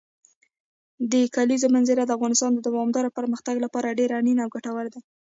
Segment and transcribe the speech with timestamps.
[1.11, 5.01] د کلیزو منظره د افغانستان د دوامداره پرمختګ لپاره ډېر اړین او ګټور دی.